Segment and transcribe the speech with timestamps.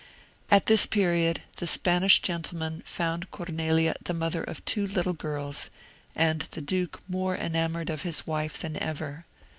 [0.49, 5.69] At this period, the Spanish gentlemen found Cornelia the mother of two little girls,
[6.15, 9.27] and the duke more enamoured of his wife than ever.